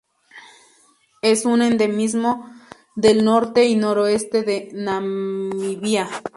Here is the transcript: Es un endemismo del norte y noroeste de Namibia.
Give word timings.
Es 1.21 1.45
un 1.45 1.61
endemismo 1.61 2.49
del 2.95 3.23
norte 3.23 3.65
y 3.65 3.75
noroeste 3.75 4.41
de 4.41 4.69
Namibia. 4.73 6.09